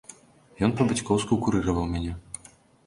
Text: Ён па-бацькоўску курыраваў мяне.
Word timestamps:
Ён 0.67 0.71
па-бацькоўску 0.79 1.39
курыраваў 1.45 1.85
мяне. 1.95 2.17